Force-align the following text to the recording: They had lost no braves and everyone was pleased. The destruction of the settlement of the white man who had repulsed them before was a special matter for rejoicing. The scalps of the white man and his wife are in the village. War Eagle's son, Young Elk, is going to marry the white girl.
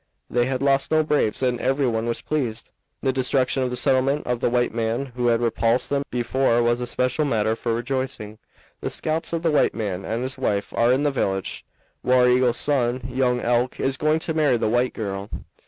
They 0.31 0.47
had 0.47 0.63
lost 0.63 0.89
no 0.89 1.03
braves 1.03 1.43
and 1.43 1.61
everyone 1.61 2.07
was 2.07 2.23
pleased. 2.23 2.71
The 3.03 3.13
destruction 3.13 3.61
of 3.61 3.69
the 3.69 3.75
settlement 3.77 4.25
of 4.25 4.39
the 4.39 4.49
white 4.49 4.73
man 4.73 5.11
who 5.15 5.27
had 5.27 5.41
repulsed 5.41 5.91
them 5.91 6.01
before 6.09 6.63
was 6.63 6.81
a 6.81 6.87
special 6.87 7.23
matter 7.23 7.55
for 7.55 7.75
rejoicing. 7.75 8.39
The 8.79 8.89
scalps 8.89 9.31
of 9.31 9.43
the 9.43 9.51
white 9.51 9.75
man 9.75 10.03
and 10.03 10.23
his 10.23 10.39
wife 10.39 10.73
are 10.75 10.91
in 10.91 11.03
the 11.03 11.11
village. 11.11 11.63
War 12.01 12.27
Eagle's 12.27 12.57
son, 12.57 13.09
Young 13.13 13.41
Elk, 13.41 13.79
is 13.79 13.95
going 13.97 14.17
to 14.21 14.33
marry 14.33 14.57
the 14.57 14.67
white 14.69 14.93
girl. 14.93 15.29